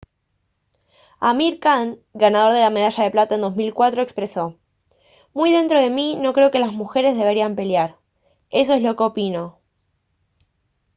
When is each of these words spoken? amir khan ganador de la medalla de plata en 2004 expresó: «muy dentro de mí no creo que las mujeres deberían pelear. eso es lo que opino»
amir 1.29 1.53
khan 1.65 1.91
ganador 2.23 2.53
de 2.55 2.61
la 2.63 2.71
medalla 2.77 3.03
de 3.07 3.11
plata 3.11 3.35
en 3.35 3.41
2004 3.41 4.01
expresó: 4.01 4.57
«muy 5.35 5.51
dentro 5.51 5.79
de 5.79 5.91
mí 5.91 6.15
no 6.15 6.33
creo 6.33 6.49
que 6.49 6.57
las 6.57 6.73
mujeres 6.73 7.15
deberían 7.15 7.55
pelear. 7.55 7.97
eso 8.49 8.73
es 8.73 8.81
lo 8.81 8.95
que 8.95 9.03
opino» 9.03 9.59